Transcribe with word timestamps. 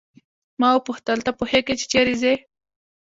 ما 0.59 0.69
وپوښتل 0.73 1.19
ته 1.25 1.31
پوهیږې 1.39 1.73
چې 1.79 1.85
چیرې 1.91 2.15
ځې. 2.21 2.33